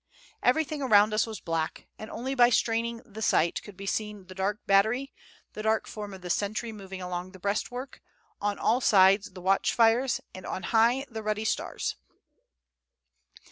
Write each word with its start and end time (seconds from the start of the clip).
Everything 0.41 0.81
around 0.81 1.13
us 1.13 1.27
was 1.27 1.39
black; 1.39 1.85
and 1.99 2.09
only 2.09 2.33
by 2.33 2.49
straining 2.49 3.03
the 3.05 3.21
sight 3.21 3.61
could 3.61 3.77
be 3.77 3.85
seen 3.85 4.25
the 4.25 4.33
dark 4.33 4.57
battery, 4.65 5.13
the 5.53 5.61
dark 5.61 5.85
form 5.85 6.11
of 6.11 6.21
the 6.21 6.29
sentry 6.31 6.71
moving 6.71 7.03
along 7.03 7.31
the 7.33 7.39
breastwork, 7.39 8.01
on 8.41 8.57
all 8.57 8.81
sides 8.81 9.33
the 9.33 9.41
watch 9.41 9.71
fires, 9.75 10.19
and 10.33 10.43
on 10.43 10.63
high 10.63 11.05
the 11.07 11.21
ruddy 11.21 11.45
stars. 11.45 11.97